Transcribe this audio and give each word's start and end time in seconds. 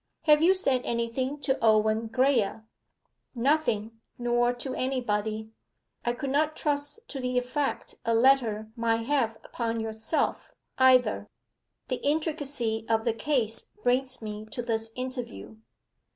Have 0.23 0.41
you 0.41 0.55
said 0.55 0.81
anything 0.83 1.39
to 1.41 1.63
Owen 1.63 2.09
Graye?' 2.09 2.63
'Nothing 3.35 3.99
nor 4.17 4.51
to 4.51 4.73
anybody. 4.73 5.51
I 6.03 6.13
could 6.13 6.31
not 6.31 6.55
trust 6.55 7.07
to 7.09 7.19
the 7.19 7.37
effect 7.37 7.93
a 8.03 8.15
letter 8.15 8.71
might 8.75 9.03
have 9.05 9.37
upon 9.43 9.79
yourself, 9.79 10.53
either; 10.79 11.27
the 11.87 11.97
intricacy 11.97 12.83
of 12.89 13.03
the 13.03 13.13
case 13.13 13.67
brings 13.83 14.23
me 14.23 14.47
to 14.47 14.63
this 14.63 14.91
interview. 14.95 15.57